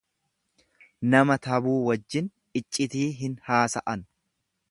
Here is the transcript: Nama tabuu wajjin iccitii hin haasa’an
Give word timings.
Nama 1.15 1.35
tabuu 1.47 1.75
wajjin 1.91 2.31
iccitii 2.63 3.05
hin 3.21 3.39
haasa’an 3.51 4.07